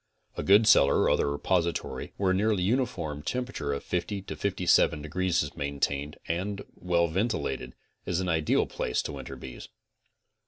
A. 0.35 0.41
good 0.41 0.65
cellar 0.65 1.01
or 1.01 1.11
other 1.11 1.31
repository 1.31 2.11
where 2.17 2.31
a 2.31 2.33
nearly 2.33 2.63
uniform 2.63 3.21
tempera 3.21 3.53
ture 3.53 3.73
of 3.73 3.83
50 3.83 4.23
to 4.23 4.35
57 4.35 4.99
degrees 4.99 5.43
is 5.43 5.55
maintained, 5.55 6.17
and 6.27 6.63
well 6.73 7.07
ventilated, 7.07 7.75
is 8.07 8.19
an 8.19 8.27
ideal 8.27 8.65
place 8.65 9.03
to 9.03 9.11
winter 9.13 9.35
bees. 9.35 9.67